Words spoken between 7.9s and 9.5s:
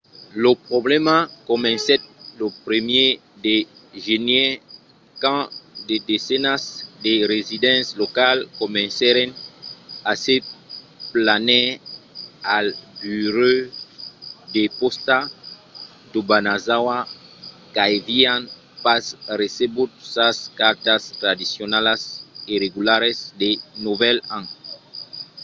locals comencèron